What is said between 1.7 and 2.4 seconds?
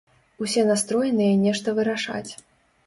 вырашаць.